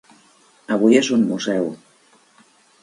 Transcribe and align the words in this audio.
Avui 0.77 0.97
és 1.01 1.11
un 1.19 1.29
museu. 1.33 1.71